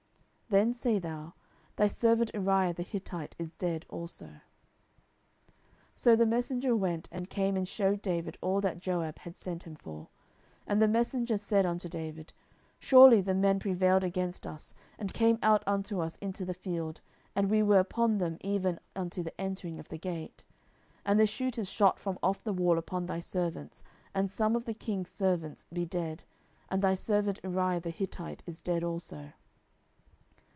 [0.51, 1.33] then say thou,
[1.77, 4.25] Thy servant Uriah the Hittite is dead also.
[4.25, 4.41] 10:011:022
[5.95, 9.77] So the messenger went, and came and shewed David all that Joab had sent him
[9.77, 10.09] for.
[10.67, 12.33] 10:011:023 And the messenger said unto David,
[12.79, 16.99] Surely the men prevailed against us, and came out unto us into the field,
[17.33, 20.43] and we were upon them even unto the entering of the gate.
[21.05, 24.65] 10:011:024 And the shooters shot from off the wall upon thy servants; and some of
[24.65, 26.25] the king's servants be dead,
[26.67, 29.31] and thy servant Uriah the Hittite is dead also.